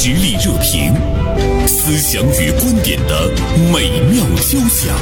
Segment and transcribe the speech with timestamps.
[0.00, 0.94] 实力热评，
[1.66, 3.28] 思想与观点的
[3.72, 4.94] 美妙交响。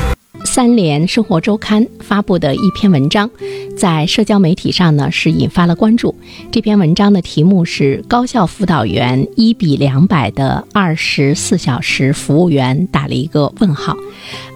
[0.46, 3.30] 三联生活周刊发布的一篇文章，
[3.76, 6.14] 在社交媒体上呢是引发了关注。
[6.50, 13.94] 这篇文章的题目是“高校辅导员一比两百的二十四小时服务员”，打了一个问号。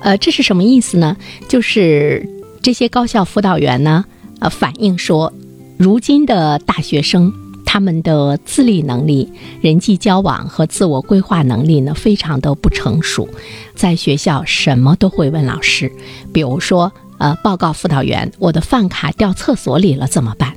[0.01, 1.15] 呃，这是什么意思呢？
[1.51, 2.27] 就是
[2.63, 4.07] 这些高校辅导员呢，
[4.39, 5.31] 呃，反映说，
[5.77, 7.31] 如今的大学生。
[7.73, 13.29] 他们的自立能力、人际交往和自我规划能力呢，非常的不成熟。
[13.77, 15.93] 在学校，什么都会问老师，
[16.33, 20.53] 比如说，呃，报告辅导员，我的饭卡掉厕所里了，怎么办？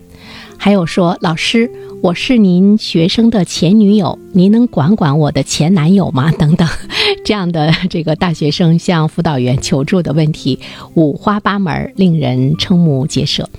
[0.58, 1.70] 还有说，老师。
[2.04, 6.30] 我是您学生的前女友，您能管管我的前男友吗？
[6.38, 6.68] 等等，
[7.24, 10.60] 这样的这个大学生向辅导员求助的问题
[10.96, 13.50] 五花八门，令人瞠目结舌。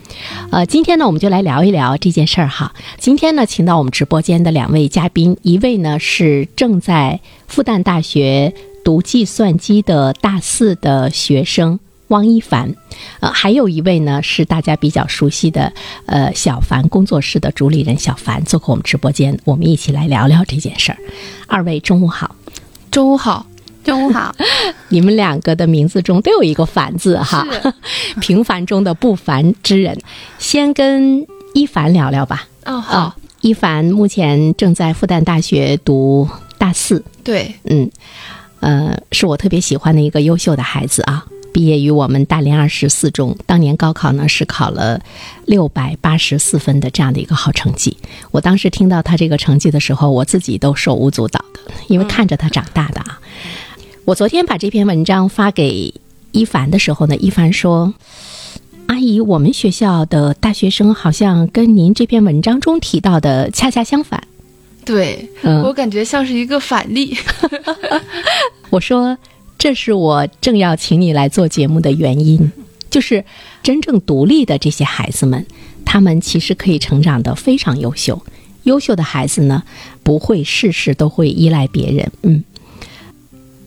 [0.50, 2.74] 呃，今天呢，我们就来聊一聊这件事儿哈。
[2.98, 8.52] 今天呢，请到我们直播间的两位嘉宾，一位呢是正在复旦大学
[8.84, 11.80] 读计算机的大四的学生。
[12.09, 12.74] 汪一凡，
[13.21, 15.73] 呃，还有一位呢是大家比较熟悉的，
[16.07, 20.99] 呃，小凡工作室的主理人小凡做客我们直播间，我们一起来聊聊这件事儿。
[21.47, 22.37] 二位中午好，
[22.91, 23.47] 中午好，
[23.82, 24.35] 中午好。
[24.88, 27.47] 你们两个的名字中都有一个“凡”字哈，
[28.21, 29.99] 平凡中的不凡之人。
[30.38, 32.47] 先跟一凡聊聊吧。
[32.66, 33.15] 哦，好。
[33.41, 37.05] 一凡目前正在复旦大学读大四。
[37.23, 37.91] 对，嗯，
[38.60, 41.27] 呃，是我特别喜欢的一个优秀的孩子啊。
[41.55, 45.01] 毕业于我们大连二十四中，当年高考呢是考了
[45.47, 47.97] 六百八十四分的这样的一个好成绩。
[48.33, 53.21] 我当时听到他这个成绩的时候，我自己都手舞足蹈的，因为看着他长大的啊。
[54.05, 55.95] 我昨天把这篇文章发给
[56.32, 57.95] 一凡的时候呢，一凡说
[58.88, 64.21] ：“阿姨，我们学校的大学生好像跟您这篇文章中提到的恰恰相反。”
[64.84, 65.31] 对，
[65.62, 67.16] 我感觉像是一个反例。
[68.71, 69.16] 我说。
[69.65, 72.53] 这是我正要请你来做节目的原因，
[72.91, 73.25] 就是
[73.62, 75.47] 真正独立的这些孩子们，
[75.86, 78.22] 他们其实可以成长得非常优秀。
[78.64, 79.62] 优秀的孩子呢，
[80.02, 82.12] 不会事事都会依赖别人。
[82.20, 82.44] 嗯，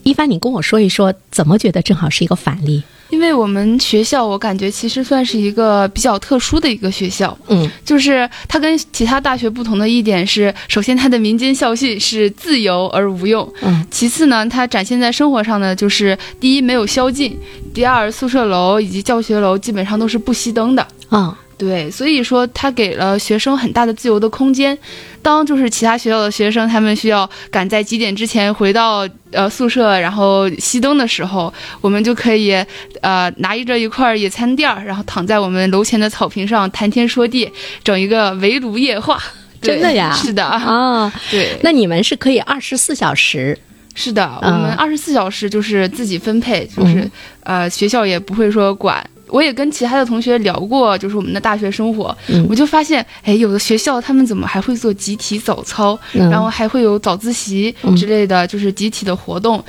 [0.03, 2.83] 一凡，你跟我说一说，怎么觉得正好是一个反例？
[3.09, 7.37] 因为我们学校，我感觉其实算是一个比较特殊的一个学校。
[7.47, 13.51] 嗯，就是它跟其他大学不同的一点是，首先它的民间校训是自由而无用。
[13.61, 17.37] 嗯，其次呢，它展现在生活上呢，就是第一没有宵禁，
[17.73, 20.87] 第二宿舍楼以及教学楼基本上都是不熄灯的。
[21.09, 21.37] 啊。
[21.57, 24.77] 对，所以说他给了学生很大的自由的空间。
[25.23, 31.51] 当就是其他学校的学生，他们需要赶在几点之前回到呃宿舍，然后熄灯的时候，
[31.81, 32.53] 我们就可以
[33.01, 37.51] 呃拿着一块野餐垫儿，然后躺在我们楼前的草坪上谈天说地，
[37.83, 39.21] 整一个围炉夜话。
[39.59, 40.13] 真的呀？
[40.13, 41.11] 是的啊。
[41.31, 41.57] 对。
[41.63, 43.57] 那你们是可以二十四小时？
[43.95, 47.09] 是的，我们二十四小时就是自己分配，就是
[47.41, 49.03] 呃学校也不会说管。
[49.29, 52.15] 我也跟其他的同学聊过，就是我们的大学生活，
[52.49, 59.63] 我就发现，哎，有的学校他们怎么还会做集体早操，然后还会有早自习之类的就是集体的活动，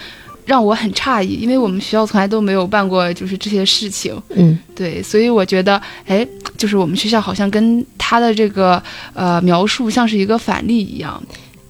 [0.44, 4.16] 让我很诧异，因为我们学校从来都没有办过就是这些事情。
[4.30, 6.26] 嗯，对，所以我觉得，哎，
[6.56, 8.82] 就是我们学校好像跟他的这个
[9.12, 11.20] 呃描述像是一个反例一样。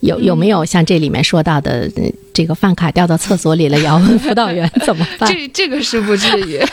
[0.01, 1.91] 有有没有像这里面说到的？
[2.39, 5.29] 这个饭卡掉到厕所里了，要问辅导员怎么办？
[5.29, 6.65] 这这个是不至于，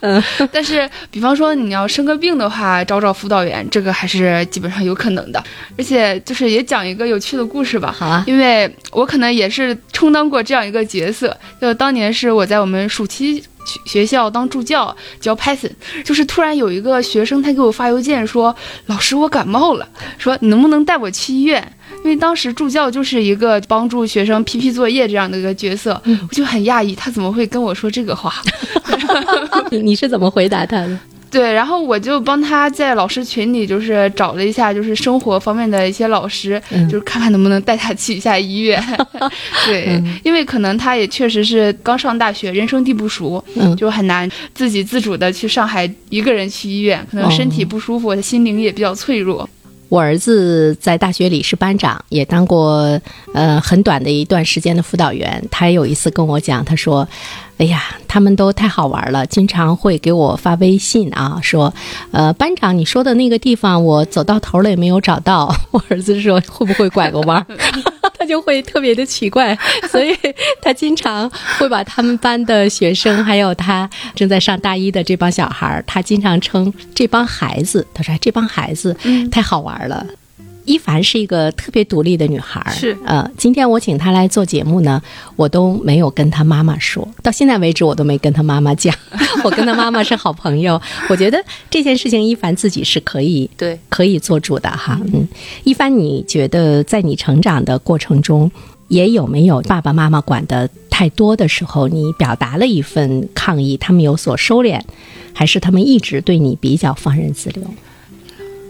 [0.00, 5.44] 嗯， 但是比方说你要生个病的话，找找辅导员，这个还是基本上有可能的。
[5.76, 7.94] 而且就是也讲一个有趣的故事吧。
[7.94, 13.44] 好啊，因为我可能也是充当过这样一个角色，就当年是我在我们暑期
[13.84, 15.70] 学校当助教教 Python，
[16.04, 18.54] 就是突然有一个学生他给我发邮件说，
[18.86, 21.72] 老师我感冒了，说你能不能带我去医院？
[22.04, 28.34] 因为当时助教就是一个帮助学生批批作业这样的一个角色，我就很讶异，他怎么会跟我说这个话？
[29.70, 30.98] 你是怎么回答他的？
[31.32, 38.78] 对，然后我就帮他在老师群里就是找了一下，就是生活方面的一些老师，就是看看能不能带他去一下医院。
[39.64, 43.42] 对，因为可能他也确实是刚上大学，人生地不熟，
[43.78, 49.48] 就很难自己自主的去上海一个人去医院，可能身体不舒服，他心灵也比较脆弱。
[49.92, 52.98] 我儿子在大学里是班长，也当过
[53.34, 55.46] 呃很短的一段时间的辅导员。
[55.50, 57.06] 他有一次跟我讲，他说
[57.58, 61.74] ：“哎呀，他们都太好玩了，经常会给我发微信啊，说，
[62.10, 67.46] 呃，班长你说的那个地方，我走到头了也没有找到。”我儿子说：“会不会拐个弯？”
[68.22, 69.52] 他就会特别的奇怪，
[69.90, 70.16] 所以
[70.60, 71.28] 他经常
[71.58, 78.96] 会把他们班的学生，还有他正在上大一的这帮小孩儿，他经常称这帮孩子，他说这帮孩子
[79.32, 80.06] 太好玩了。
[80.64, 85.02] 一凡是一个特别独立的女孩儿，是呃，今天我请她来做节目呢，
[85.36, 88.94] 我都没有跟她妈妈说，到现在为止我都没跟她妈妈讲，
[89.42, 90.80] 我跟她妈妈是好朋友。
[91.08, 95.00] 我觉得这件事情一凡自己是可以对可以做主的哈。
[95.12, 95.26] 嗯，
[95.64, 98.50] 一凡，你觉得在你成长的过程中，
[98.88, 104.80] 也有没有爸爸妈妈管的太多的时候，你表达了一份抗议，他们有所收敛，
[105.32, 107.64] 还是他们一直对你比较放任自流？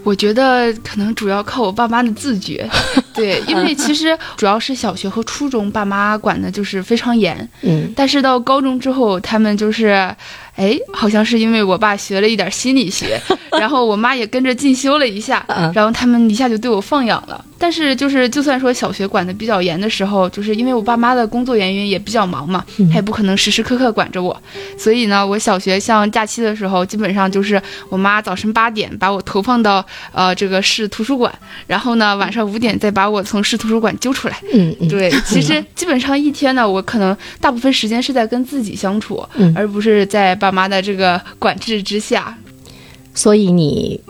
[0.03, 2.69] 我觉得可能主要靠我爸妈的自觉，
[3.13, 7.91] 对，因为其实主要是小学和初中爸妈管的就是非常严，嗯。
[7.95, 10.13] 但是到高中之后，他们就是，
[10.55, 13.19] 哎，好像是因为我爸学了一点心理学，
[13.59, 17.43] 然后我妈也跟着进修了一下嗯，然后他们一下就对我放养了。
[17.57, 24.37] 但是就是，就算说小学管的比较严的时候，就是因为我爸妈的工作原因也比较忙嘛，他也不可能时时刻刻管着我，
[24.77, 31.33] 所以呢，我小学像假期的时候，基本上就是我妈早晨八点把我投放到呃这个市图书馆，
[31.65, 34.37] 然后呢晚上五点再把我从市图书馆揪出来。
[34.53, 39.53] 嗯嗯，对，其实基本上一天呢，我可能大部分时间是在跟自己相处，嗯。
[39.55, 42.37] 而不是在爸妈的这个管制之下。
[43.15, 44.01] 所以你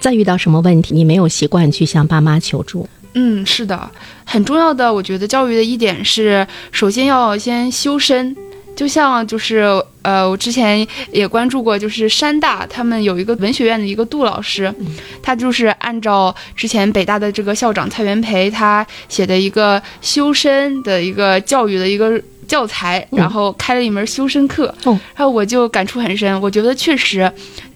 [0.00, 2.88] 再遇到什么问题，你没有习惯去向爸妈求助。
[3.14, 3.88] 嗯，是的，
[4.24, 8.36] 很重要的，我觉得教育的一点是，首先要先修身。
[8.78, 9.64] 就像就是
[10.02, 14.72] 呃，我之前也关注过，就是山大他们有一个文学院的一个杜老师，
[15.20, 27.30] 他就是按照之前北大的这个校长蔡元培他写的一个修身的一个教育的一个教材，然后开了一门修身课，嗯然后我就感触很深，我觉得确实。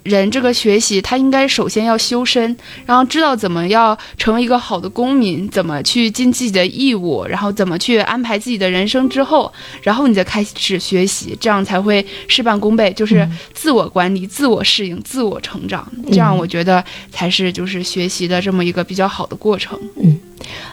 [0.05, 19.79] 人这个学习，他应该首先要修身，然后知道怎么要成为一个好的公民，怎么去尽自己的义务，然后怎么去安排自己的人生之后，然后你再开始学习，这样才会事半功倍，就是自我管理、自我适应、自我成长，这样我觉得才是就是学习的这么一个比较好的过程。
[20.03, 20.19] 嗯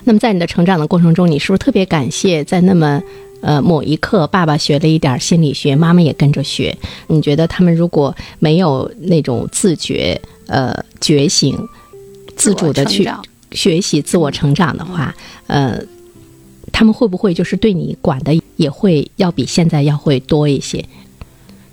[0.05, 2.99] 那么在你的成长的过程中，你是不是特别感谢在那么
[3.41, 6.77] 呃某一刻，爸爸学了一点心理学，妈妈也跟着学？
[7.07, 11.57] 你觉得他们如果没有那种自觉、呃觉醒、
[12.35, 13.09] 自主的去
[13.51, 15.15] 学习、自我成长的话，
[15.47, 15.81] 呃，
[16.71, 20.83] 他们会不会就是对你管的也会要比现在要会多一些？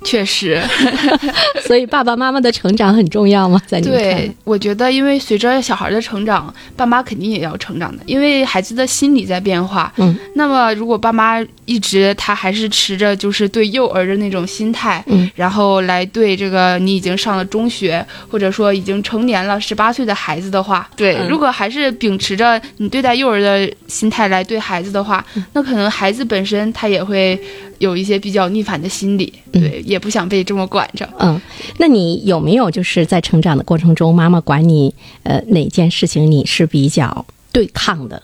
[0.06, 0.62] 确实，
[1.66, 3.60] 所以爸爸妈妈的成长很重要吗？
[3.66, 9.92] 在你对，我觉得因为随着小孩的成长，爸妈肯定也要成长的，因为孩子的心理在变化。
[9.96, 21.28] 嗯，那么如果爸妈一直他还是持着就是对幼儿的那种心态，嗯，然后来对这个你已经上了中学，或者说已经成年了十八岁的孩子的话，对，嗯。
[21.28, 25.44] 如果还是秉持着你对待幼儿的心态来对孩子的话，嗯。
[25.52, 27.38] 那可能孩子本身他也会
[27.78, 31.08] 有一些比较逆反的心理，嗯对，也不想被这么管着。
[31.18, 31.40] 嗯，
[31.78, 38.22] 那你有没有就是在成长的过程中，妈妈管你呃哪件事情你是比较对抗的？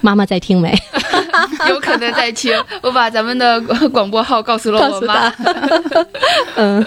[0.00, 0.72] 妈妈在听没？
[1.68, 2.52] 有可能在听，
[2.82, 3.60] 我把咱们的
[3.90, 5.32] 广播号告诉了我妈。
[6.54, 6.86] 嗯，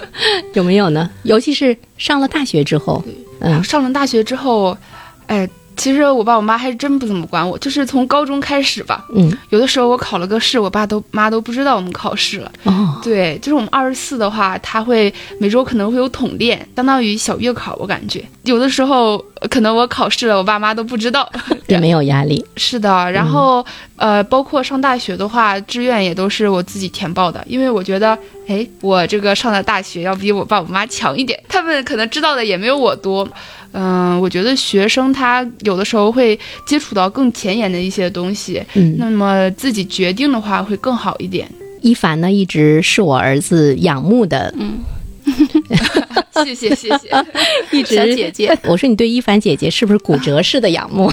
[0.54, 1.10] 有没有呢？
[1.24, 3.04] 尤其是上了大学之后，
[3.40, 4.76] 嗯上了大学之后，
[5.26, 9.04] 哎，其实我爸我妈还真不怎么管我，就是从高中开始吧。
[9.14, 12.52] 嗯，有的时候我考了个试，我爸都妈都不知道我们考试了。
[12.64, 21.30] 哦，对，就是我们二十四的话，他会每周可能会有统练，相当于小月考，我感觉有的时候呃可能我考试了，我爸妈都不知道。
[21.66, 22.44] 也没有压力。
[22.56, 23.64] 是的，然后、
[23.96, 33.26] 呃，包括上大学的话，志愿也都是我自己填报的，因为我觉得，哎，我这个上的大学要比我爸我妈强一点，他们可能知道的也没有我多。
[33.72, 41.50] 嗯、我觉得学生他有的时候会接触到更前沿的一些东西，嗯，那么自己决定的话会更好一点。
[41.80, 44.78] 一凡呢一直是我儿子仰慕的，嗯
[46.44, 46.98] 谢 谢谢谢，
[47.70, 48.56] 一直小姐姐。
[48.64, 51.10] 我说你对一凡姐姐是不是骨折式的仰慕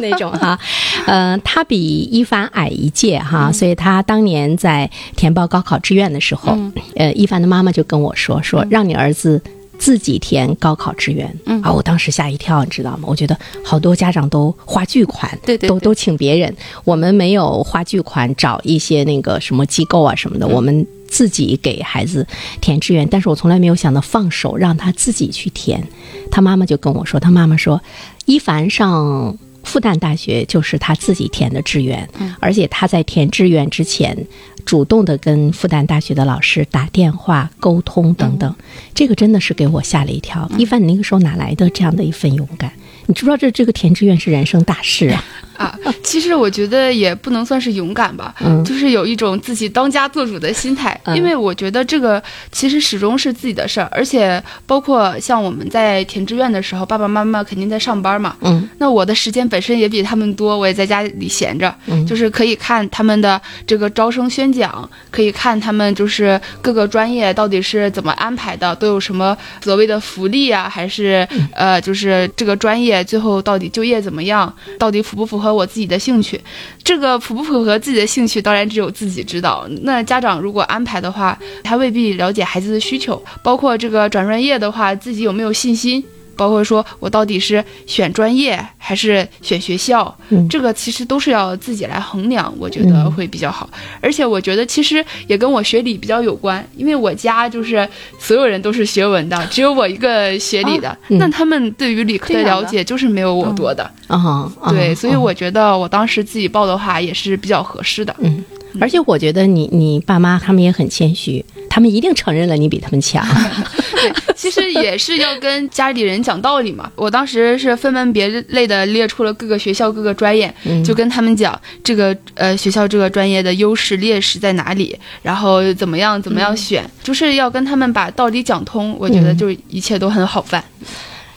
[0.00, 0.58] 那种哈？
[1.06, 1.78] 呃，她比
[2.10, 6.58] 一凡矮一届哈，所以她当年在填报高考志愿的时候，
[6.96, 9.40] 呃，一凡的妈妈就跟我说说让你儿子。
[9.82, 11.60] 自己填高考志愿，嗯。
[11.60, 13.00] 啊，我当时吓一跳，你知道吗？
[13.08, 15.68] 我觉得好多家长都花巨款，对对对。
[15.68, 22.24] 都都请别人，我们没有花巨款找一些那个什么机构啊什么的，我们自己给孩子
[22.60, 25.84] 填志愿，但是我从来没有想到放手让他自己去填。
[26.30, 27.82] 他妈妈就跟我说，他妈妈说，
[28.26, 32.08] 一凡上复旦大学就是他自己填的志愿，
[32.40, 34.16] 而且他在填志愿之前，
[34.64, 38.54] 主动的跟复旦大学的老师打电话沟通等等，
[38.94, 40.50] 这个真的是给我吓了一跳。
[40.58, 42.72] 一凡，你那个时候哪来的这样的一份勇敢？
[43.06, 45.24] 你知不知道这这个填志愿是人生大事啊？
[45.62, 48.64] 啊，其实我觉得也不能算是勇敢吧，嗯。
[48.64, 51.16] 就是有一种自己当家做主的心态，嗯。
[51.16, 58.68] 因为我觉得这个其实始终是自己的事儿，而且包括像我们在填志愿的时候，爸爸妈妈肯定在上班嘛，嗯。
[58.78, 62.04] 那我的时间本身也比他们多，我也在家里闲着，嗯。
[62.06, 76.40] 就是可以看他们的这个招生宣讲，可以看他们就是各个专业到底是怎么安排的，都有什么所谓的福利啊，还是嗯呃，就是这个专业最后到底就业怎么样，到底符不符合我自己的兴趣？
[76.82, 79.68] 这个符不符合自己的兴趣，当然只有自己知道。
[79.82, 86.02] 那家长如果安排的话，他未必了解孩子的需求，包括这个转专业的话，自己有没有信心？
[86.36, 93.68] 包括说我到底是选专业还是选学校，嗯这个其实都是要自己来衡量，我觉得会比较好。
[94.00, 103.88] 而且我觉得其实也跟我学理比较有关，因为我家就是所有人都是学文的， 只有我一个学理的，嗯那他们对于理科的了解就是没有我多的。
[104.08, 108.14] 啊，啊对，所以啊我觉得我当时自己报的话也是比较合适的。
[108.18, 108.44] 嗯，
[108.80, 113.24] 而且我觉得你你爸妈他们也很谦虚，他们一定承认了你比他们强。
[113.92, 116.90] 对，其实也是要跟家里人讲道理嘛。
[116.96, 128.96] 我当时是分门别类的列出了各个学校、各个专业，嗯就跟他们讲这个呃学校这个专业的优势劣势在哪里，然后怎么样怎么样选，就是要跟他们把道理讲通。
[128.98, 130.62] 我觉得嗯就一切都很好办。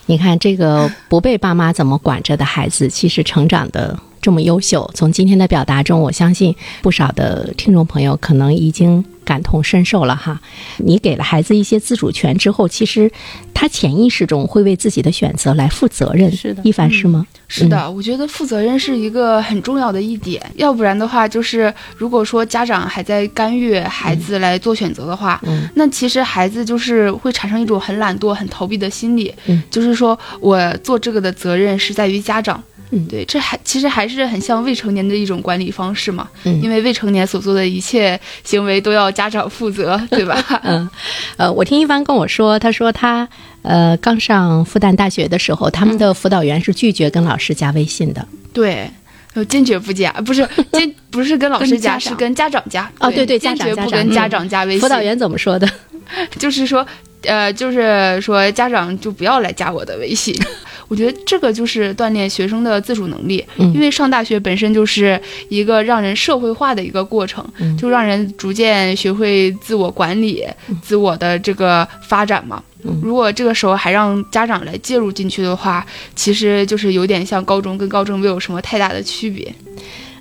[0.08, 4.90] 你看，这个不被爸妈怎么管着的孩子，其实成长的这么优秀。
[4.96, 10.42] 从今天的表达中，我相信不少的听众朋友可能已经感同身受了哈。
[10.78, 13.12] 你给了孩子一些自主权之后，其实
[13.54, 16.32] 他潜意识中会为自己的选择来负责任。
[16.32, 17.28] 是的一凡是吗？
[17.48, 32.64] 是的，我觉得负责任是一个很重要的一点，要不然的话，就是如果说家长还在干预孩子来做选择的话，嗯那其实孩子就是会产生一种很懒惰、很逃避的心理，嗯就是说我做这个的责任是在于家长。
[32.96, 40.42] 嗯对，这还其实还是很像未成年的一种管理方式嘛，嗯因为未成年所做的一切行为都要家长负责，对吧？
[40.64, 40.90] 嗯，
[41.38, 43.28] 呃，我听一帆跟我说，他说他
[43.62, 48.26] 呃刚上复旦大学的时候，他们的辅导员是拒绝跟老师加微信的。
[48.54, 48.90] 对。
[49.34, 52.90] 呃坚决不加，不是坚不是跟老师加，跟是跟家长加。
[53.00, 54.80] 哦对对家坚决不跟家嗯长加微信。
[54.80, 55.70] 辅导员怎么说的？
[56.40, 56.88] 就是说，
[57.28, 60.36] 呃，就是说家长就不要来加我的微信。
[60.88, 70.46] 我觉得这个就是锻炼学生的自主能力，嗯因为上大学本身就是一个让人社会化的一个过程，嗯就让人逐渐学会自我管理、
[70.84, 72.62] 自我的这个发展嘛。
[72.84, 75.84] 嗯如果这个时候还让家长来介入进去的话，
[76.16, 79.52] 其实就是有点像高中跟高中没有什么太大的区别。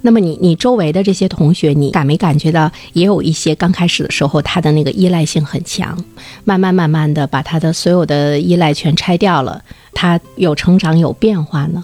[0.07, 5.97] 那么你你周围的这些同学，你感没感觉到也有一些刚开始的时候他的那个依赖性很强，
[6.45, 11.83] 慢慢慢慢的把他的所有的依赖全拆掉了，他有成长有变化呢？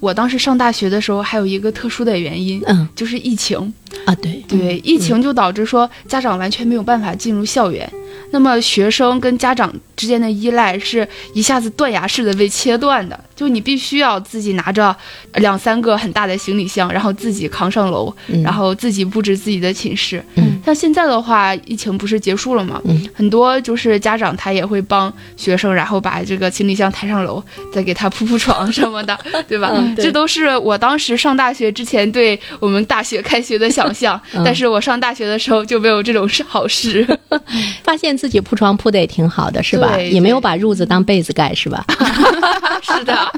[0.00, 3.72] 我当时上大学的时候，还有一个特殊的原因，嗯就是疫情。
[4.04, 7.90] 啊，对，对，疫情就导致说家长完全没有办法进入校园，
[8.32, 14.94] 那么学生跟家长之间的依赖是一下子断崖式的被切断的，就你必须要自己拿着
[15.34, 20.22] 两三个很大的行李箱，然后自己扛上楼，嗯然后自己布置自己的寝室。
[20.36, 22.80] 嗯像现在的话，疫情不是结束了吗？
[22.84, 29.72] 嗯很多就是家长他也会帮学生，然后把这个行李箱抬上楼，再给他铺铺床什么的， 对吧？
[29.96, 37.06] 这都是我当时上大学之前对我们大学开学的想象，嗯但是我上大学的时候就没有这种事好事。
[37.82, 39.98] 发现自己铺床铺的也挺好的，是吧？
[39.98, 41.84] 也没有把褥子当被子盖，是吧？
[42.80, 43.32] 是的，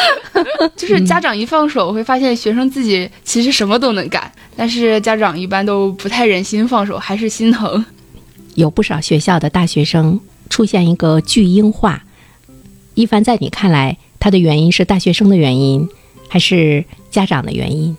[0.76, 7.82] 就是家长一放手，会发现学生自己其实什么都能干，但是家长一般都不太忍心放手，还是心疼。
[8.56, 12.04] 有不少学校的大学生出现一个巨婴化。
[12.92, 15.88] 一凡，在你看来，他的原因是大学生的原因，
[16.28, 17.96] 还是家长的原因？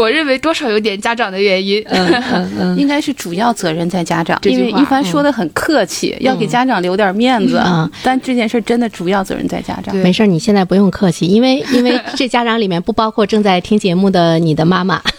[0.00, 1.82] 我认为多少有点家长的原因。
[1.88, 7.60] 嗯嗯嗯 应该是主要责任在家长，因为一凡说的很客气，要给家长留点面子。
[7.64, 9.94] 嗯但这件事真的主要责任在家长。
[9.96, 15.00] 没事儿，你现在不用客气，因为因为这家长里面不包括正在听节目的你的妈妈。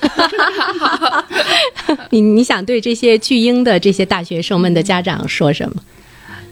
[2.10, 5.76] 你你想对这些巨婴的这些大学生们的家长说什么？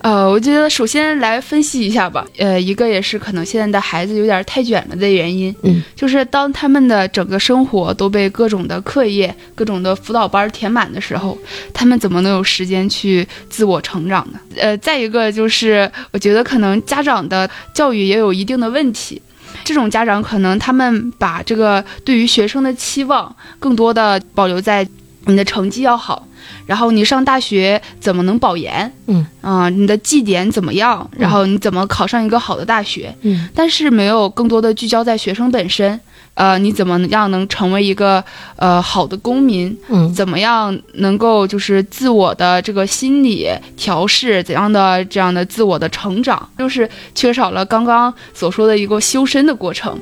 [0.01, 2.25] 呃，我觉得首先来分析一下吧。
[2.37, 11.37] 呃，一个也是可能现在的孩子有点太卷了的原因，嗯，就是当他们的整个生活都被各种的课业、各种的辅导班填满的时候，
[11.73, 14.39] 他们怎么能有时间去自我成长呢？
[14.57, 19.21] 呃，再一个就是，我觉得可能家长的教育也有一定的问题。
[19.65, 24.87] 这种家长可能他们把这个对于学生的期望更多的保留在
[25.25, 26.25] 你的成绩要好，
[26.65, 28.91] 然后你上大学怎么能保研？
[29.07, 31.09] 嗯啊、你的绩点怎么样？
[31.17, 33.13] 然后你怎么考上一个好的大学？
[33.21, 35.99] 嗯但是没有更多的聚焦在学生本身。
[36.35, 38.23] 呃，你怎么样能成为一个
[38.55, 39.75] 呃好的公民？
[39.89, 49.99] 嗯怎么样能够就是自我的这个心理调试，怎样的这样的自我的成长，就是缺少了刚刚所说的一个修身的过程。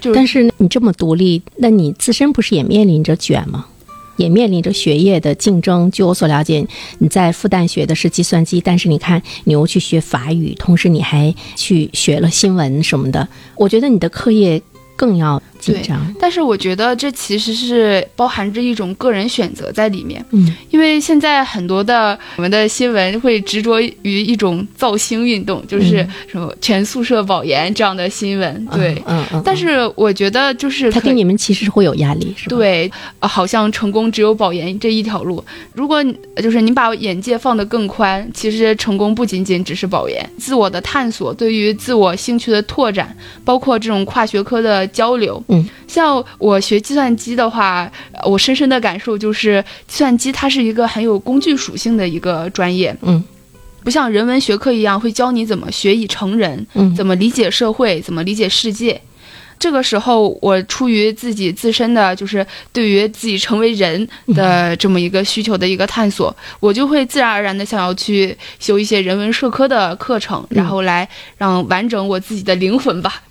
[0.00, 3.66] 就是但是你这么独立，那你自身不是也面临着卷吗？
[4.16, 5.90] 也面临着学业的竞争。
[5.90, 6.66] 据我所了解，
[6.98, 13.26] 你在复旦学的是计算机，但是你看你又去学法语，同时你还去学了新闻什么的。
[13.56, 14.60] 我觉得你的课业
[14.96, 16.14] 更要紧张。
[16.18, 29.00] 但是我觉得这其实是包含着一种个人选择在里面，嗯因为现在很多的我们的新闻会执着于一种造星运动，就是什么全宿舍保研这样的新闻，对。
[29.06, 32.90] 嗯但是我觉得就是他给你们其实是会有压力，是吧？，对，
[33.20, 35.42] 呃好像成功只有保研这一条路。
[35.72, 43.14] 如果你就是你把眼界放得更宽，其实成功不仅仅只是保研，自我的探索，对于自我兴趣的拓展，
[43.44, 45.42] 包括这种跨学科的交流。
[45.50, 52.96] 嗯，像我学计算机的话，呃我深深的感受就是，计算机它是一个很有工具属性的一个专业。
[53.02, 53.22] 嗯
[53.82, 59.00] 不像人文学科一样会教你怎么学以成人，嗯怎么理解社会，怎么理解世界。
[59.60, 73.22] 这个时候，我出于自己自身的，就是对于自己成为人的这么一个需求的一个探索，我就会自然而然的想要去修一些人文社科的课程，然后来让完整我自己的灵魂吧。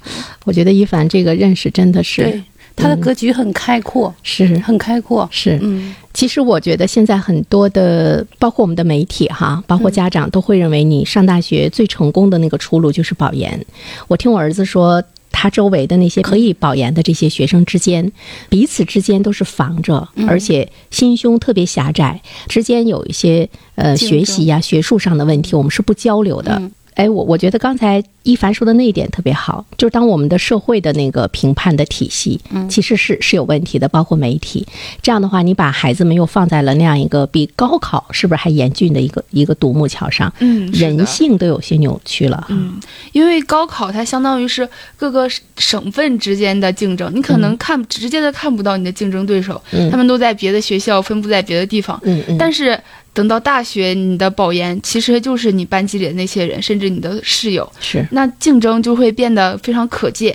[0.46, 2.44] 我觉得一凡这个认识真的是对，
[2.76, 5.28] 他的格局很开阔，是很开阔。
[5.32, 13.66] 是，嗯，其实我觉得现在很多的，包括我们的媒体哈，包括家长都会认为你上大学最成功的那个出路就是保研。
[14.08, 15.04] 我听我儿子说。
[15.32, 18.12] 他周围的那些可以保研的这些学生之间，
[18.50, 26.62] 彼此之间都是防着，而且心胸特别狭窄，之间有一些呃学习呀、学术上的问题，我们是不交流的。
[26.96, 34.68] 嗯哎，我我觉得刚才一凡说的那一点特别好，就是当我们的社会的那个评判的体系，其实是是有问题的，包括媒体。
[35.02, 42.46] 这样的话，你把孩子们又放在了那样一个比高考是不是还严峻的一个一个独木桥上，嗯人性都有些扭曲了。
[42.50, 42.80] 嗯，
[43.14, 44.68] 因为高考它相当于是
[44.98, 52.00] 各个省份之间的竞争，你可能看、直接的看不到你的竞争对手，嗯他们都在别的学校分布在别的地方。
[52.04, 52.78] 嗯嗯，但是
[53.20, 60.34] 等到大学，你的保研其实就是你班级里的那些人，甚至你的室友，是那竞争就会变得非常可见。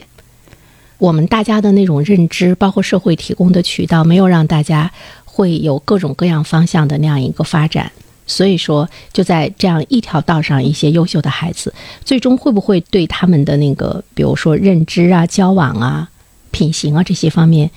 [0.99, 4.93] 我们大家的那种认知，包括社会提供的渠道，没有让大家
[5.25, 7.91] 会有各种各样方向的那样一个发展。
[8.27, 11.73] 所以说，就在这样一条道上，一些优秀的孩子，
[12.05, 16.11] 最终会不会对他们的那个，比如说认知啊、交往啊、
[16.51, 17.71] 品行啊这些方面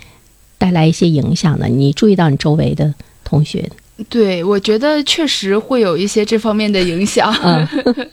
[0.58, 1.70] 带来一些影响呢？
[1.70, 2.94] 你注意到你周围的
[3.24, 3.72] 同学，
[4.10, 7.34] 对，我觉得确实会有一些这方面的影响。
[7.44, 7.68] 嗯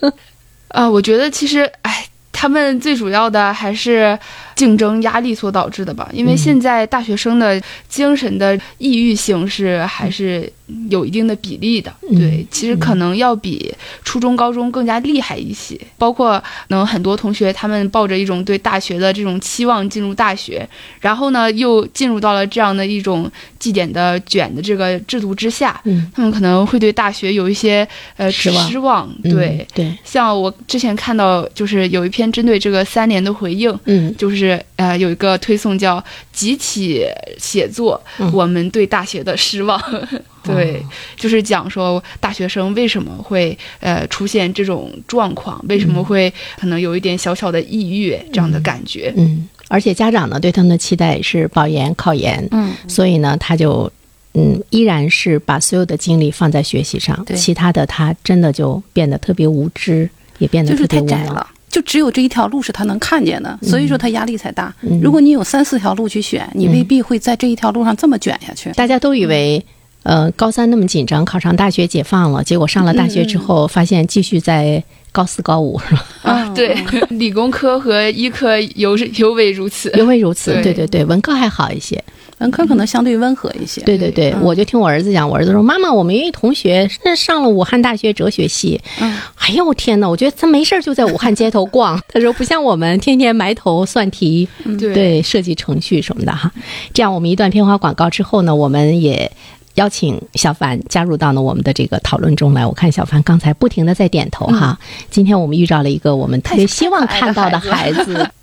[0.69, 4.17] 啊，我觉得其实，哎，他们最主要的还是
[4.55, 6.09] 竞争压力所导致的吧。
[6.13, 10.51] 因为嗯现在大学生的精神的抑郁性是还是
[10.89, 11.93] 有一定的比例的。
[12.09, 15.79] 嗯对，其实可能要比初中、高中更加厉害一些。
[15.97, 20.67] 包括能很多同学他们抱着一种对大学的这种期望进入大学，
[20.99, 25.79] 然后呢又进入到了这样的一种绩点的卷的这个制度之下。
[25.85, 27.87] 嗯，他们可能会对大学有一些
[28.17, 34.44] 呃失望失望，嗯对，对，像我之前看到，就是有一篇针对这个三年的回应，嗯就是
[34.75, 36.03] 呃有一个推送叫
[36.33, 37.05] “集体
[37.37, 38.31] 写作，嗯。
[38.33, 39.81] 我们对大学的失望”，
[40.43, 40.83] 对，
[41.15, 49.13] 就是讲说大学生为什么会呃出现这种状况，为什么会可能有一点小小的抑郁这样的感觉。
[49.15, 53.91] 嗯，而且家长呢对他们的期待是保研、考研，嗯，所以呢，他就
[54.33, 57.37] 嗯，依然是把所有的精力放在学习上，对。
[57.37, 61.47] 其他的他真的就变得特别无知，也变得就是特别无能。
[61.75, 64.73] 就只有这一条路是他能看见的，所以说他压力才大。
[64.79, 68.71] 嗯如果你有三四条路去选，你未必会在这一条路上这么卷下去。
[68.71, 69.61] 大家都以为。
[70.03, 76.05] 呃，高三那么紧张，考上大学解放了，结果上了大学之后，发现继续在高四、高五，是吧？
[76.21, 76.77] 啊，对，
[77.09, 79.91] 理工科和医科尤尤为如此。
[79.97, 80.53] 尤为如此。
[80.53, 81.99] 对对对对，文科还好一些。
[82.39, 83.81] 文科可能相对温和一些。
[83.81, 90.09] 对对对，嗯我就听我儿子讲，我儿子说：“妈妈，我们一同学是上了武汉大学哲学系。”嗯，哎呦天哪！
[90.09, 91.99] 我觉得他没事儿就在武汉街头逛。
[92.11, 94.47] 他说不像我们天天埋头算题，
[94.79, 96.51] 对对设计程序什么的哈。
[96.93, 99.31] 这样，我们一段片花广告之后呢，我们也
[99.75, 102.65] 邀请小凡加入到呢我们的这个讨论中来。
[102.65, 104.77] 我看小凡刚才不停的在点头哈。
[105.09, 108.29] 今天我们遇到了一个我们特别希望看到的孩子。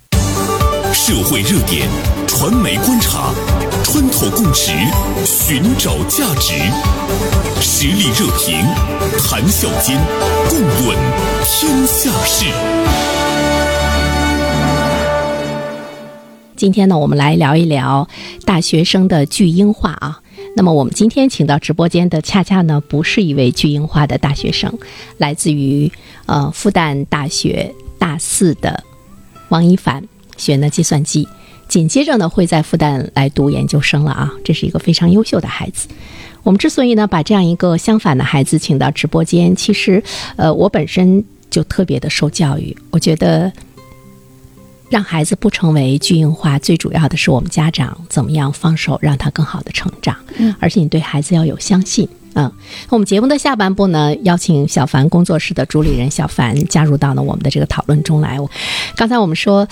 [0.93, 1.87] 社会热点，
[2.27, 3.33] 传媒观察，
[3.83, 4.71] 穿透共识，
[5.25, 6.53] 寻找价值，
[7.61, 8.65] 实力热评，
[9.19, 9.99] 谈笑间，
[10.49, 10.97] 共论
[11.43, 12.45] 天下事。
[16.55, 18.07] 今天呢，我们来聊一聊
[18.45, 20.19] 大学生的巨婴化啊。
[20.55, 24.71] 那么我们今天请到直播间的，恰恰呢不是一位巨婴化的大学生，
[25.17, 25.91] 来自于
[26.25, 28.83] 呃复旦大学大四的
[29.49, 30.03] 王一凡，
[30.37, 31.27] 学呢计算机，
[31.73, 34.31] 紧接着呢会在复旦来读研究生了啊。
[34.45, 35.87] 这是一个非常优秀的孩子。
[36.43, 40.03] 我们之所以呢把这样一个相反的孩子请到直播间，其实
[40.35, 43.51] 呃我本身就特别的受教育，我觉得。
[44.89, 50.15] 让孩子不成为巨婴化，最主要的是我们家长怎么样放手，让他更好的成长。
[50.37, 52.07] 嗯，而且你对孩子要有相信。
[52.35, 52.51] 嗯，
[52.89, 58.37] 我们节目的下半部呢，邀请小凡工作室的主理人小凡加入到了我们的这个讨论中来。
[58.95, 59.67] 刚才我们说，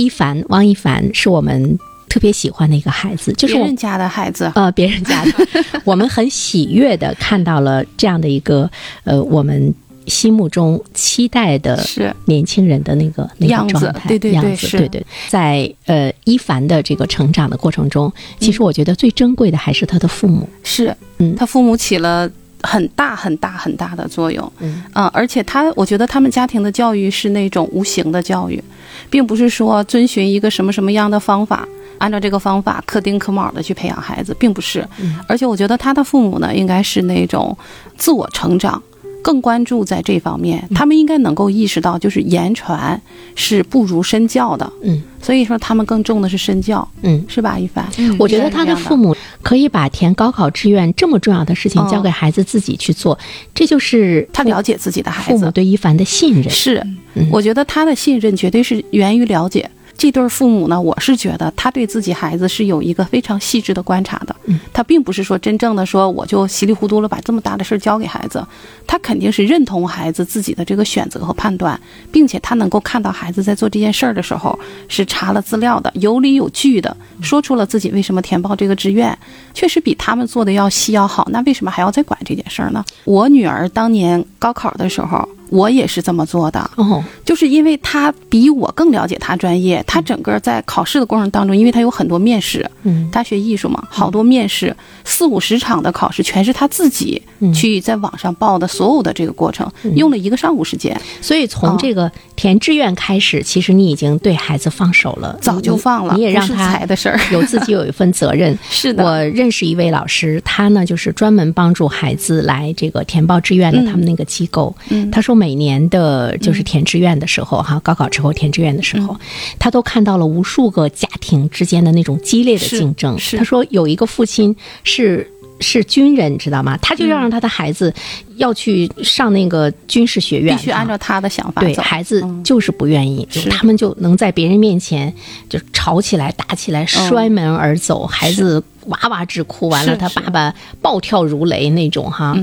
[0.00, 5.32] 一凡汪一凡是我们特别喜欢的一个孩子，就是别人家的孩子，呃，别人家的，
[5.84, 8.70] 我们很喜悦的看到了这样的一个
[9.04, 9.74] 呃我们。
[10.06, 12.12] 心目中期待的是。
[12.24, 15.06] 年轻人的那个那个状态，对对对，是，对对。
[15.28, 22.28] 在呃一凡的这个成长的过程中，其实我觉得最珍贵的还是他的父母，是，嗯，他父母起了
[22.62, 28.62] 很大很大很大的作用，嗯，而且他，我觉得他们家庭的教育是那种无形的教育，
[29.08, 31.66] 并不是说遵循一个什么什么样的方法，
[31.98, 34.86] 按照这个方法可丁可卯的去培养孩子，并不是，
[35.26, 37.56] 而且我觉得他的父母呢，应该是那种
[37.96, 38.82] 自我成长。
[39.22, 43.00] 更关注在这方面，他们应该能够意识到，就是言传
[43.34, 44.70] 是不如身教的。
[44.82, 46.86] 嗯，所以说他们更重的是身教。
[47.02, 47.86] 嗯，是吧，一凡？
[48.18, 53.18] 我觉得他的父母可以把填高考志愿这么重要的事情交给孩子自己去做，
[53.54, 56.50] 这就是他了解自己的孩子对一凡的信任。
[56.50, 56.86] 是，
[57.30, 59.70] 我觉得他的信任绝对是源于了解。
[60.00, 64.34] 这对父母呢，我是觉得他对自己孩子是有一个非常细致的观察的。
[64.46, 68.42] 嗯，他并不是说真正的说我就稀里糊涂了把这么大的事儿交给孩子，
[68.86, 71.78] 他肯定是认同孩子自己的这个选择和判断，
[72.10, 74.58] 并且他能够看到孩子在做这件事儿的时候
[74.88, 79.16] 是查了资料的，有理有据的说出了自己为什么填报这个志愿，
[79.52, 81.28] 确实比他们做的要细要好。
[81.30, 82.82] 那为什么还要再管这件事儿呢？
[83.04, 85.28] 我女儿当年高考的时候。
[85.50, 97.20] 我也是这么做的，哦，就是因为他比我更了解他专业，他整个在考试的过程当中，因为他有很多面试，嗯，他学艺术嘛，好多面试，四五十场的考试，全是他自己
[97.54, 107.18] 去在网上报的，所有的这个过程用了一个上午时间，所以从这个填志愿开始，其实你已经对孩子放手了，早就放了，你也让他的事儿。
[107.32, 108.56] 有自己有一份责任。
[108.70, 116.10] 是的，我认识一位老师，他呢就是专门帮助孩子来这个填报志愿的，他们那个机构，嗯，他说每年的。
[116.20, 119.16] 呃，就是填志愿的时候，哈，高考之后填志愿的时候，
[119.60, 123.16] 他都看到了无数个家庭之间的那种激烈的竞争。
[123.38, 126.76] 他说有一个父亲是是军人，你知道吗？
[126.82, 127.94] 他就要让他的孩子
[128.36, 135.14] 要去上那个军事学院，必须按照他的想法对，孩子就是不愿意，就他们就能在别人面前
[135.48, 142.36] 就吵起来、打起来、摔门而走，孩子哇哇直哭，完了他爸爸暴跳如雷那种，哈。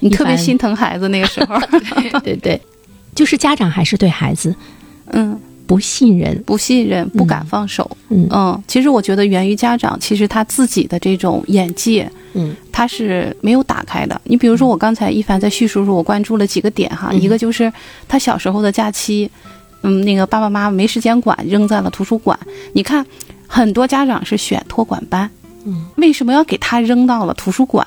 [0.00, 1.58] 你特别心疼孩子那个时候，
[2.22, 2.60] 对对，
[3.14, 4.54] 就是家长还是对孩子，
[5.12, 8.26] 嗯，不信任，不信任，不敢放手，嗯。
[8.30, 14.20] 嗯，其实我觉得源于家长，其实他自己的这种眼界，嗯，他是没有打开的。
[14.24, 17.72] 你比如说，我刚才一凡在叙述时，我关注了几个点哈，一个就是
[18.06, 19.30] 他小时候的假期，
[19.82, 22.38] 嗯，那个爸爸妈妈没时间管，扔在了图书馆。
[22.72, 23.04] 你看，
[23.46, 25.28] 很多家长是选托管班，
[25.64, 27.84] 嗯，为什么要给他扔到了图书馆？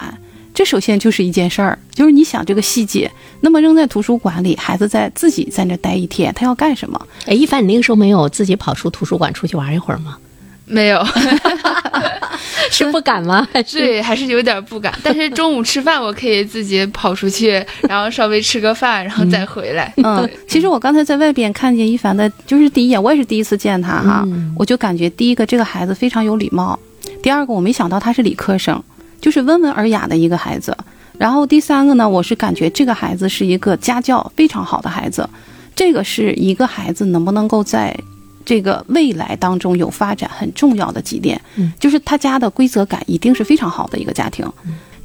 [0.61, 3.11] 这首先就是一件事儿，就是你想这个细节。
[3.39, 7.07] 那么扔在图书馆里，孩子在自己在那待一天，他要干什么？
[7.25, 10.19] 哎，一凡，你那个时候没有自己跑出图书馆出去玩一会儿吗？
[10.65, 11.03] 没有，
[12.69, 13.47] 是不敢吗？
[13.73, 14.93] 对，还是有点不敢。
[15.01, 17.53] 但是中午吃饭，我可以自己跑出去，
[17.89, 19.91] 然后稍微吃个饭，然后再回来。
[19.97, 24.23] 嗯，其实我刚才在外边看见一凡的，就是第一眼，我也是第一次见他哈，
[24.55, 26.77] 我就感觉第一个这个孩子非常有礼貌，
[27.23, 28.79] 第二个我没想到他是理科生。
[29.21, 30.75] 就是温文尔雅的一个孩子，
[31.17, 35.29] 然后第三个呢，我是感觉这个孩子是一个家教非常好的孩子，
[35.75, 37.95] 这个是一个孩子能不能够在
[38.43, 44.43] 这个未来当中有发展很重要的几点，嗯，就是他家的规则感一定是非常好的一个家庭，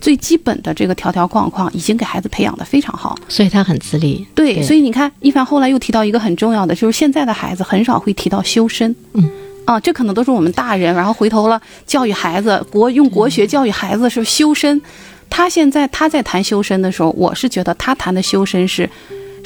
[0.01, 4.27] 最基本的这个条条框框已经给孩子培养的非常好，所以他很自立。
[4.35, 9.31] 对，所以你看，一凡后来又提到一个很重要的，就是现在的孩子很少会提到修身，嗯。
[9.67, 14.81] 啊，这可能都是我们大人，然后回头了教育孩子，国用国学教育孩子是修身。
[15.29, 18.89] 他现在他在谈修身的时候，我是觉得他谈的修身是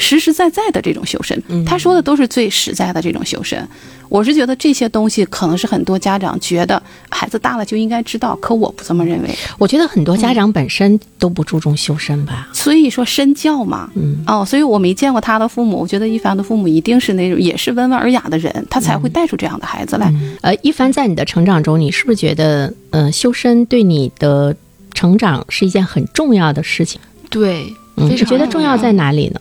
[0.01, 1.41] 实实在在的这种修身。
[1.65, 3.65] 他说的都是最实在的这种修身。
[4.09, 9.31] 我是觉得这些东西可能是很多家长觉得孩子大了就应该知道，可我不这么认为。
[9.57, 12.49] 我觉得很多家长本身都不注重修身吧。
[12.53, 15.77] 所以说身教嘛，嗯，哦，所以我没见过他的父母。
[15.77, 20.13] 我觉得一凡的父母一定是那种也是温文尔雅的人，他才会带出这样的孩子来。
[20.41, 24.57] 呃，一凡在你的成长中，你是不是觉得，嗯，修身对你的
[24.93, 27.01] 成长是一件很重要的事情？
[27.31, 29.41] 对，嗯，非常你觉得重要在哪里呢？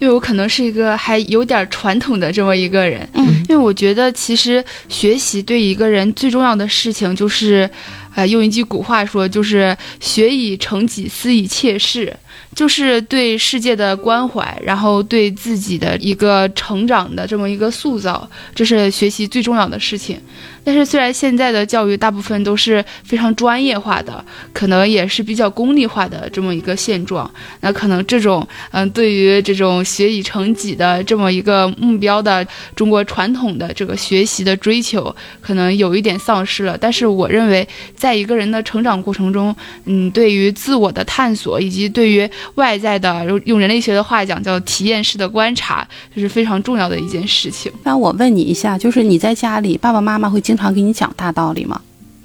[0.00, 7.68] 因为我可能是一个还有点传统的这么一个人，嗯，因为我觉得其实学习对一个人最重要的事情就是，
[8.14, 12.16] 呃，用一句古话说，就是学以成己，思以切事，
[12.54, 20.20] 就是对世界的关怀，然后对自己的一个成长的这么一个塑造，这是学习最重要的事情。
[20.62, 24.22] 但是虽然现在的教育大部分都是非常专业化的，
[24.52, 27.28] 可能也是比较功利化的这么一个现状，
[27.60, 36.76] 那可能这种嗯、对于这种学以成己的这么一个目标的中国传统的这个学习的追求，可能有一点丧失了。
[36.78, 47.70] 但是我认为，在一个人的成长过程中，嗯，对于自我的探索以及对于外在的，用人类学的话讲叫体验式的观察，这是非常重要的一件事情。
[47.84, 51.80] 那我问你一下，就是你在家里，爸爸妈妈会经常给你讲大道理吗？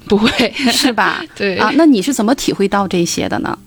[0.08, 1.22] 不会，是吧？
[1.36, 3.58] 对啊，那你是怎么体会到这些的呢？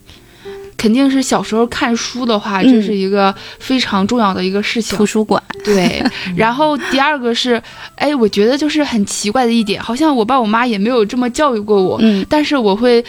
[0.78, 4.98] 肯定是小时候看书的话，嗯这是一个非常重要的一个事情。
[4.98, 6.02] 图书馆，对，
[6.38, 7.62] 然后第二个是，
[7.96, 13.04] 哎，我觉得就是很奇怪的一点，好像我爸我妈也没有这么教育过我，嗯但是我会。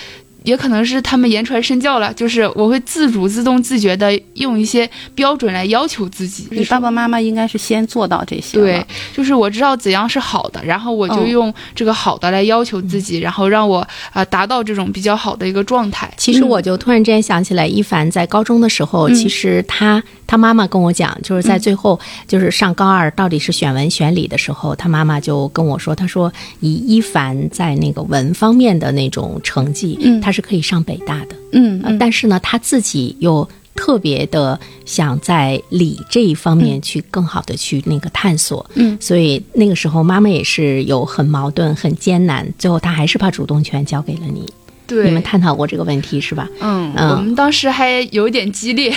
[0.45, 6.47] 也可能是他们言传身教了，就是我会自主、自动、自觉的用一些标准来要求自己。
[6.51, 8.59] 你爸爸妈妈应该是先做到这些。
[8.59, 16.13] 对，，就是我知道怎样是好的，然后我就嗯用这个好的来要求自己，然后让我啊、呃达到这种比较好的一个状态。
[16.17, 33.49] 其实我就突然之间想起来，一凡在高中的时候，嗯其实他他妈妈跟我讲，就是在最后就是上高二到底是选文选理的时候，他妈妈就跟我说，他说以一凡在那个文方面的那种成绩，嗯他是可以上北大的，嗯呃但是呢，他自己又。
[33.77, 44.45] 特别的想在理这一方面去更好的去那个探索，嗯所以那个时候妈妈也是有很矛盾、很艰难，最后他还是把主动权交给了你。
[44.87, 46.47] 对，你们探讨过这个问题是吧？
[46.61, 48.93] 嗯，嗯我们当时还有一点激烈，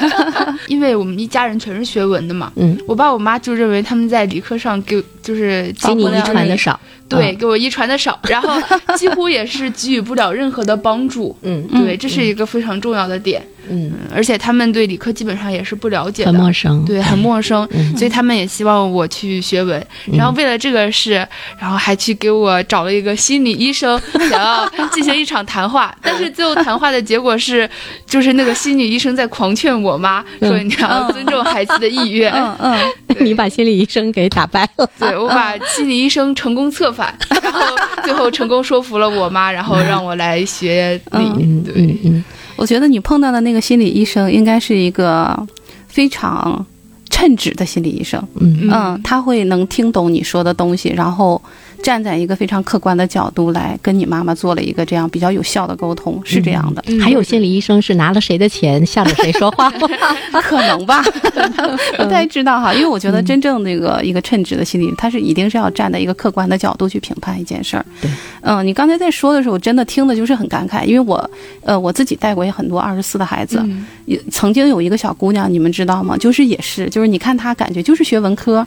[0.68, 2.50] 因为我们一家人全是学文的嘛。
[2.54, 8.54] 嗯，我爸我妈就认为他们在理科上给就是给你遗传的少， 对，嗯给我遗传的少， 然后
[8.94, 11.34] 几乎也是给予不了任何的帮助。
[11.42, 13.42] 嗯对，这是一个非常重要的点。
[13.70, 16.84] 嗯，嗯而且他们对理科基本上也是不了解的，很陌生。
[16.84, 19.82] 对，很陌生，嗯所以他们也希望我去学文。
[20.12, 21.26] 然后为了这个事，
[21.58, 25.96] 然后还去给我找了一个心理医生，想要进行一场谈话。
[26.02, 27.66] 但是最后谈话的结果是，
[28.06, 32.30] 就是那个心理医生在狂劝我妈说：“嗯你要尊重孩子的意愿。
[32.34, 32.78] 嗯嗯，
[33.24, 34.86] 你把心理医生给打败了。
[34.98, 37.60] 对我把心理医生成功策反，然后
[38.02, 41.18] 最后成功说服了我妈，然后让我来学理。
[41.38, 42.24] 嗯对，嗯嗯，
[42.56, 45.46] 我觉得你碰到的那个心理医生应该是一个
[45.88, 46.64] 非常
[47.10, 48.22] 称职的心理医生。
[48.40, 51.40] 嗯嗯，他会能听懂你说的东西，然后
[51.82, 56.82] 站在一个非常客观的角度来跟你妈妈做了一个这样比较有效的沟通，是这样的。
[56.86, 59.70] 嗯还有心理医生是拿了谁的钱向着谁说话？
[60.42, 61.02] 可能吧，
[61.96, 67.84] 不太知道哈，因为我觉得真正那个一个称职的心理，他是一定是要站在一个客观的角度去评判一件事儿。
[68.00, 68.10] 对，
[68.42, 71.30] 嗯，你刚才在说的时候，我真的听的就是很感慨，因为我，
[71.62, 76.16] 呃，我自己带过也很多二十四的孩子，嗯也曾经有一个小姑娘，你们知道吗？
[76.16, 78.66] 就是也是，就是你看她感觉就是学文科，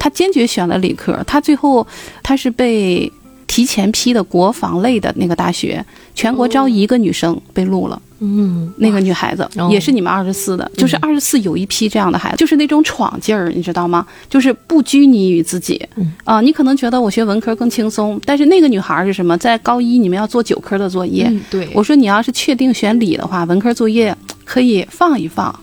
[0.00, 1.86] 她坚决选了理科，她最后
[2.24, 3.10] 她是被
[3.46, 5.84] 提前批的国防类的那个大学，
[6.14, 8.00] 全国招一个女生被录了。
[8.22, 14.06] 嗯那个女孩子哦也是你们二十四的，就是二十四有一批这样的孩子，就是那种闯劲儿，你知道吗？
[14.28, 15.80] 就是不拘泥于自己。
[15.96, 19.38] 嗯啊、你可能觉得我学文科更轻松，但是那个女孩是什么？
[19.38, 25.58] 在高一你们要做九科的作业，嗯，对，我说你要是确定选理的话，文科作业可以放一放。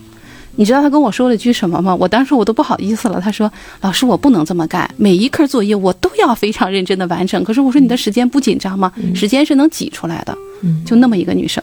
[0.58, 1.94] 你知道他跟我说了句什么吗？
[1.94, 3.20] 我当时我都不好意思了。
[3.20, 7.44] 他说：“老师，我不能这么干，每一科作业我都要非常认真的完成。
[7.44, 8.92] 可是我说你的时间不紧张吗？
[9.14, 10.36] 时间是能挤出来的。
[10.62, 11.62] 嗯就那么一个女生，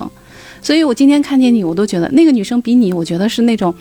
[0.62, 3.76] 所以我今天看见你，我都觉得那个女生比你，我觉得是那种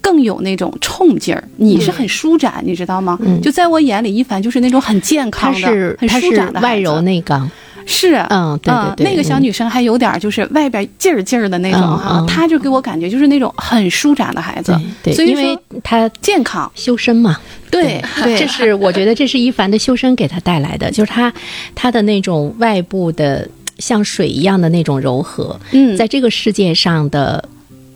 [0.00, 1.42] 更有那种冲劲儿。
[1.56, 3.18] 你是很舒展，你知道吗？
[3.22, 3.40] 嗯。
[3.40, 7.50] 就在我眼里，一凡就是那种很健康的、很舒展的外柔内刚，
[7.86, 12.26] 是，嗯，对对对，那个小嗯女生还有点就是外边劲儿劲儿的那种嗯哈，嗯。
[12.26, 17.38] 她就给我感觉就是那种很舒展的孩子，对对，所以因为说他健康，修身嘛，
[17.70, 21.32] 对对， 这是我觉得这是一凡的修身给她带来的， 就是她
[21.74, 27.42] 她的那种外部的像水一样的那种柔和，嗯，在这个世界上的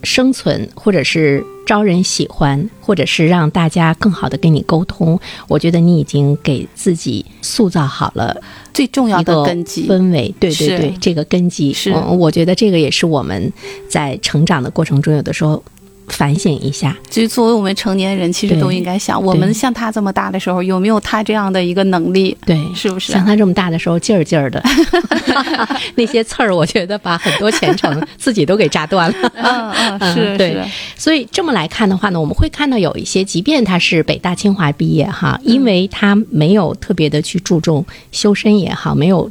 [0.05, 8.37] 生存，或者是招人喜欢，或者是让大家更好的跟你沟通，我觉得你已经给自己塑造好了
[8.73, 9.89] 最重要的根基。
[9.89, 10.35] 氛围。
[10.39, 13.53] 对对对，这个根基是嗯我觉得这个也是我们
[13.89, 15.63] 在成长的过程中，有的时候
[16.09, 16.97] 反省一下。
[17.11, 22.37] 其实作为我们成年人，其实都应该想，我们像他这么大的时候，有没有他这样的一个能力？
[22.45, 24.63] 对，是不是像他这么大的时候，劲儿劲儿的，
[25.97, 29.33] 那些刺儿，我觉得把很多前程 自己都给扎断了。
[29.35, 30.65] 嗯嗯， 嗯是对是，
[30.97, 39.31] 所以这么来看的话呢，我们会看到有一些，即便他是北大清华毕业哈，因为他没有特别的去注重修身也好，没有。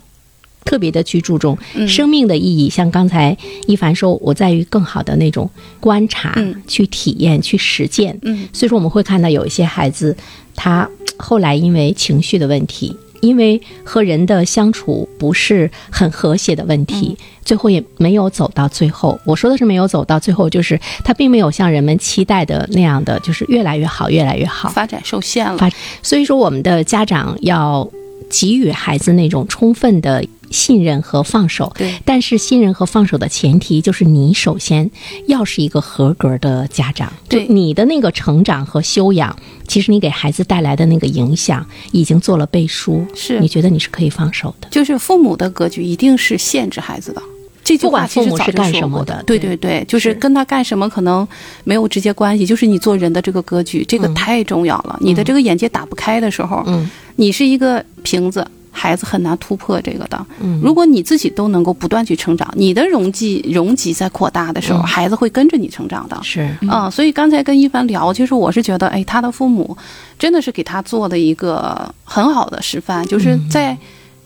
[0.63, 3.35] 特别的去注重嗯生命的意义，像刚才
[3.67, 5.49] 一凡说，我在于更好的那种
[5.79, 8.17] 观察、嗯去体验、去实践。
[8.23, 10.15] 嗯所以说，我们会看到有一些孩子，
[10.55, 19.19] 他后来因为情绪的问题，因为和人的相处不是很和谐的问题，最后也没有走到最后。
[19.25, 24.69] 我说的是没有走到最后，就是他并没有像人们期待的那样的，就是越来越好，越来越好。
[24.69, 25.69] 发展受限了发。
[26.01, 27.89] 所以说，我们的家长要
[28.29, 31.73] 给予孩子那种充分的信任和放手。
[31.77, 31.93] 对。
[32.05, 34.89] 但是信任和放手的前提就是你首先
[35.27, 37.45] 要是一个合格的家长，对。
[37.47, 39.35] 你的那个成长和修养，
[39.67, 43.39] 其实你给孩子带来的那个影响已经做了背书，是。
[43.39, 44.67] 你觉得你是可以放手的。
[44.69, 47.21] 就是父母的格局一定是限制孩子的。
[47.63, 49.23] 这句不管话其实早就说过什么的。
[49.25, 50.15] 对对对对，就是是。
[50.15, 51.25] 跟他干什么可能
[51.63, 54.13] 没有直接关系，就是你做人的这个格局，这个嗯。
[54.13, 54.97] 太重要了。
[54.99, 56.89] 你的这个眼界打不开的时候，嗯。
[57.15, 60.25] 你是一个瓶子，孩子很难突破这个的。
[60.41, 60.59] 嗯。
[60.61, 64.83] 如果你自己都能够不断去成长，你的容积容积在扩大的时候，嗯。
[64.83, 66.19] 孩子会跟着你成长的。
[66.23, 66.53] 是。
[66.61, 69.77] 嗯，所以刚才跟一凡聊，其实我是觉得，哎，他的父母
[70.17, 73.77] 真的是给他做的一个很好的示范，就是在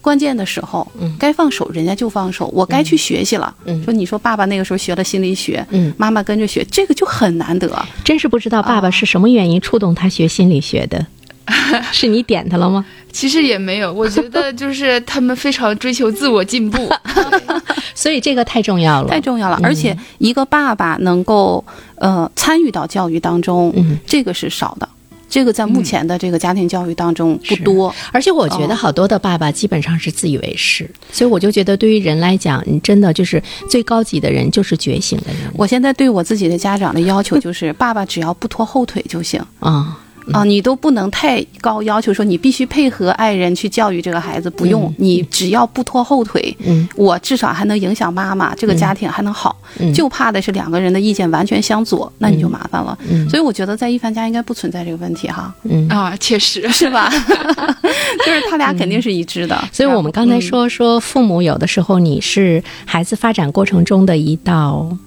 [0.02, 1.14] 关键的时候，嗯。
[1.20, 3.54] 该放手人家就放手，我该去学习了。
[3.66, 3.84] 嗯。
[3.84, 7.70] 说你说爸爸那个时候学了心理学，嗯，妈妈跟着学，这个就很难得。
[8.06, 11.06] 真是不知道爸爸是什么原因触动他学心理学的，
[11.92, 12.86] 是你点他了吗？
[13.12, 16.88] 其实也没有，我觉得就是他们非常追求自我进步。
[17.96, 21.64] 所以这个太重要了，太重要了，嗯而且一个爸爸能够
[21.96, 24.88] 呃参与到教育当中，嗯这个是少的，
[25.28, 27.94] 这个在目前的这个家庭教育当中不是多。
[28.12, 39.98] 而且我觉得哦好多的爸爸基本上是自以为是，所以我就觉得对于人来讲，你真的就是最高级的人就是觉醒的人我现在对我自己的家长的要求就是，爸爸只要不拖后腿就行啊。
[40.34, 49.56] 啊，你都不能太高要求，说你必须配合爱人去教育这个孩子，不用，嗯你只要不拖后腿，嗯我至少还能影响妈妈，这个家庭还能好。
[49.80, 52.98] 嗯就怕的是两个人的意见完全相左，那你就麻烦了。
[53.10, 55.88] 嗯所以我觉得在一凡家应该不存在这个问题哈，嗯。
[55.90, 57.10] 啊，确实是吧？
[58.26, 59.62] 就是他俩肯定是一致的。
[59.72, 64.98] 所以我们刚才说说父母有的时候你是孩子发展过程中的一道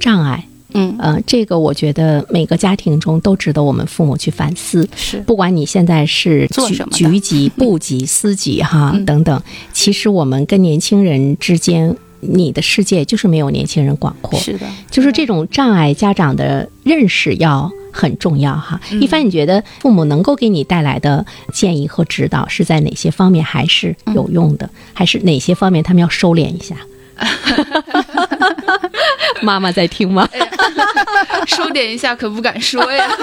[0.00, 4.86] 障碍，嗯，呃，这个我觉得每个家庭中都值得我们父母去反思。
[4.94, 5.18] 是。
[5.20, 9.04] 不管你现在是局做什么局级、部级、司级哈嗯。
[9.06, 14.38] 等等，其实我们跟年轻人之间，你的世界就是没有年轻人广阔。
[14.38, 18.78] 是的，就是这种障碍，家长的认识要很重要哈。
[18.92, 19.00] 嗯。
[19.00, 26.76] 一帆，你觉得父母能够给你带来的建议和指导是在哪些方面还是有用的，还是哪些方面他们要收敛一下？
[29.42, 30.28] 妈妈在听吗？
[31.46, 33.08] 收敛 一下，可不敢说呀。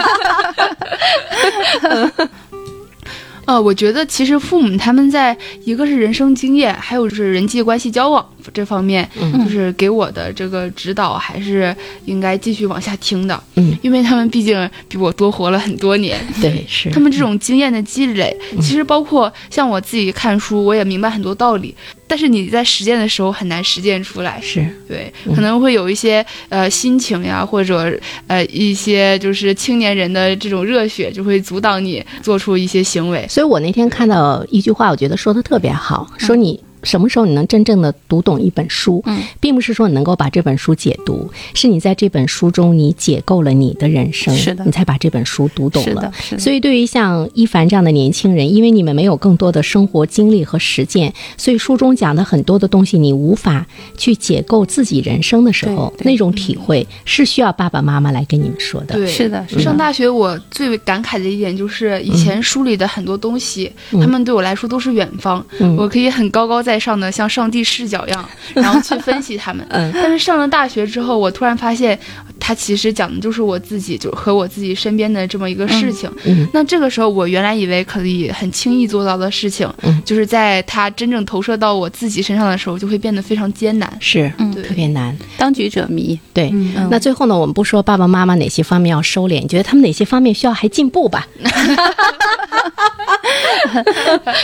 [3.46, 13.42] 呃，我觉得其实父母他们在一个是人生经验，还有就是人际关系交往这方面，嗯就是给我的这个指导，还是应该继续往下听的。
[13.56, 21.74] 嗯，因为他们毕竟比我多活了很多年，对，是 他们这种经验的积累，其实包括像我自己看书，我也明白很多道理，
[22.08, 24.40] 但是你在实践的时候很难实践出来。
[24.42, 33.26] 是对，嗯可能会有一些呃心情呀，或者呃一些就是青年人的这种热血，就会阻挡你做出一些行为。
[33.30, 36.60] 所以我那天看到一句话，我觉得说的特别好，说你。
[36.86, 39.02] 什么时候你能真正的读懂一本书？
[39.06, 46.42] 嗯，并不是说你能够把这本书解读，是你在这本书中你解构了你的人生，是的你才把这本书读懂了是的。，是的。
[46.42, 53.66] 所以，对于像一凡这样的年轻人，因为你们没有更多的生活经历和实践，所以书中讲的很多的东西，你无法
[53.98, 58.96] 去解构自己人生的时候，那种体会是需要爸爸妈妈来跟你们说的。
[58.96, 59.62] 对，是的，是的。
[59.62, 69.66] 上大学我最感慨的一点就是，以前书里的很多东西，嗯他们对我来说都是远方，嗯我可以很高高在上的像上帝视角一样， 然后去分析他们。
[69.70, 71.98] 嗯但是上了大学之后，我突然发现，
[72.40, 76.10] 他其实讲的就是我自己，就和我自己身边的这么一个事情。
[76.26, 83.92] 嗯那这个时候，我原来以为可以很轻易做到的事情，嗯就是在他真正投射到我自己身上的时候，就会变得非常艰难。
[84.00, 85.16] 是嗯特别难。
[85.38, 86.20] 当局者迷。
[86.34, 91.26] 对，嗯那最后呢，我们不说爸爸妈妈哪些方面要收敛，你觉得他们哪些方面需要还进步吧？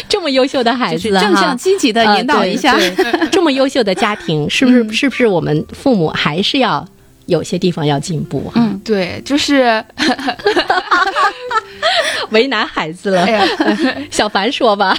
[0.09, 2.77] 这么优秀的孩子，就是正向积极的引导一下。
[3.31, 6.85] 这么优秀的家庭，是不是、嗯是不是我们父母还是要
[7.31, 8.55] 有些地方要进步哈？
[8.55, 9.81] 嗯对，就是，
[12.31, 13.47] 为难孩子了哎。
[14.11, 14.97] 小凡说吧，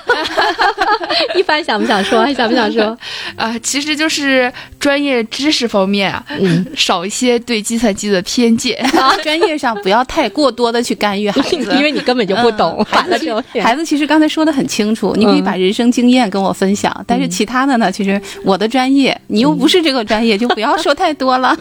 [1.37, 2.23] 一凡想不想说？
[2.23, 2.97] 还想不想说？
[3.37, 8.79] 啊、其实就是专业知识方面啊，嗯，少一些对计算机的偏见。
[9.23, 21.57] 专业上不要太过多的去干预孩子，因为你根本就不懂，孩子其实刚才说的很清楚，你可以把人生经验跟我分享，但是其他的呢，其实我的专业你又不是这个专业，就不要说太多了。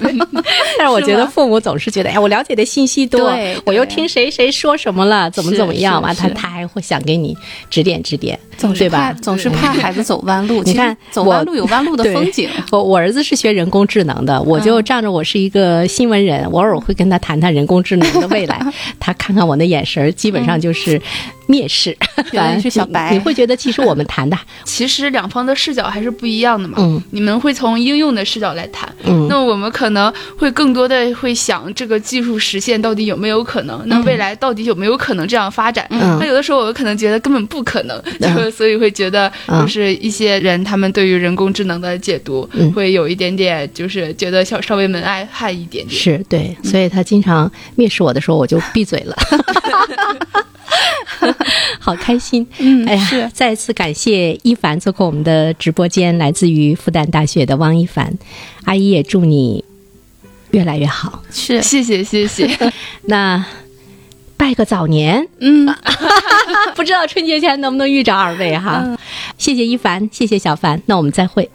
[0.78, 3.32] 但是我觉得父母总是觉得，哎，我了解的信息多，
[3.66, 7.36] 我又听谁谁说什么了，怎么怎么样嘛，是是他他还会想给你
[7.70, 9.22] 指点指点，总是对吧怕，？
[9.22, 10.64] 总是怕孩子走弯路。
[10.66, 12.50] 你看走弯路有弯路的风景。
[12.72, 18.62] 我我儿子是学人工智能的，我就仗着我是一个新闻人，我偶尔会跟他谈谈人工智能的未来。
[19.00, 21.02] 他看看我那眼神，基本上就是
[21.48, 21.96] 蔑视。
[22.32, 26.78] 原来是小白你会觉得其实我们谈的， 其实两方的视角还是不一样的嘛。
[26.80, 35.86] 嗯你们会从应用的视角来谈，嗯那我们可能会更多的会想这个技术实现到底有没有可能，那未来到底有没有可能这样发展？
[35.90, 46.00] 嗯那有的时候我们可能觉得根本不可能，嗯就所以会觉得嗯就是一些人他们对于人工智能的解读嗯会有一点点就是觉得稍稍微门外汉一点点。
[46.00, 49.16] 是对，所以他经常蔑视我的时候，我就闭嘴了。
[51.80, 58.14] 好开心，嗯哎呀是，再次感谢一凡做客我们的直播间，来自于复旦大学的汪一凡，
[58.64, 59.64] 阿姨也祝你
[60.52, 61.22] 越来越好。
[61.32, 62.50] 是，谢谢谢谢，
[63.06, 63.46] 那
[64.38, 65.68] 拜个早年，嗯，
[66.76, 68.98] 不知道春节前能不能遇着二位哈？
[69.38, 71.48] 谢谢一凡，谢谢小凡，那我们再会。